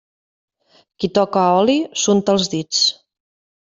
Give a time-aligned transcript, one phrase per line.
[1.03, 2.85] Qui toca oli, s'unta els dits.